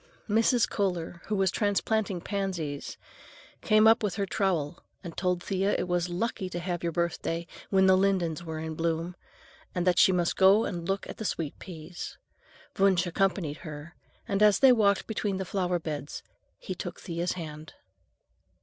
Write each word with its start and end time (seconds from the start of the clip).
Mrs. 0.27 0.67
Kohler, 0.67 1.21
who 1.27 1.35
was 1.35 1.51
transplanting 1.51 2.21
pansies, 2.21 2.97
came 3.61 3.85
up 3.85 4.01
with 4.01 4.15
her 4.15 4.25
trowel 4.25 4.79
and 5.03 5.15
told 5.15 5.43
Thea 5.43 5.75
it 5.77 5.87
was 5.87 6.09
lucky 6.09 6.49
to 6.49 6.59
have 6.59 6.81
your 6.81 6.91
birthday 6.91 7.45
when 7.69 7.85
the 7.85 7.95
lindens 7.95 8.43
were 8.43 8.57
in 8.57 8.73
bloom, 8.73 9.15
and 9.75 9.85
that 9.85 9.99
she 9.99 10.11
must 10.11 10.35
go 10.37 10.65
and 10.65 10.87
look 10.89 11.07
at 11.07 11.17
the 11.17 11.23
sweet 11.23 11.59
peas. 11.59 12.17
Wunsch 12.79 13.05
accompanied 13.05 13.57
her, 13.57 13.95
and 14.27 14.41
as 14.41 14.57
they 14.57 14.71
walked 14.71 15.05
between 15.05 15.37
the 15.37 15.45
flower 15.45 15.77
beds 15.77 16.23
he 16.57 16.73
took 16.73 16.99
Thea's 16.99 17.33
hand. 17.33 17.75